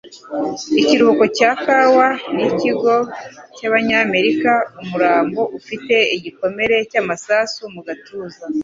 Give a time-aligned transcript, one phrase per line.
[0.79, 2.95] Ikiruhuko cya kawa nikigo
[3.55, 8.43] cyabanyamerikaUmurambo ufite igikomere cy'amasasu mu gatuza.